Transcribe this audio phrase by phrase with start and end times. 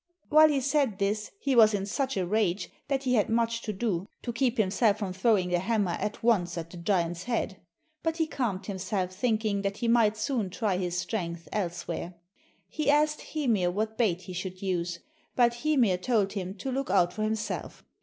[0.29, 3.71] While he said this he was in such a rage that he had much to
[3.71, 7.61] do to keep himself from throwing the hammer at once at the giant's head,
[8.01, 12.15] but he calmed himself thinking that he might soon try his strength elsewhere.
[12.67, 15.01] He asked Hymir what bait he should use,
[15.35, 17.83] but Hymir told him to look out for himself.